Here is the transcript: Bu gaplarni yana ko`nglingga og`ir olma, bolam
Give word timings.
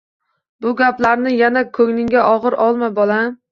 Bu 0.65 0.73
gaplarni 0.79 1.35
yana 1.43 1.63
ko`nglingga 1.77 2.25
og`ir 2.33 2.61
olma, 2.67 2.93
bolam 3.01 3.33